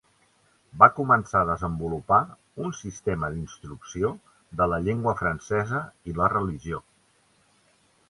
Va 0.83 0.87
començar 0.99 1.41
a 1.41 1.47
desenvolupar 1.49 2.19
un 2.65 2.73
sistema 2.79 3.31
d'instrucció 3.35 4.13
de 4.63 4.71
la 4.75 4.83
llengua 4.89 5.17
francesa 5.23 5.87
i 6.13 6.21
la 6.23 6.35
religió. 6.39 6.85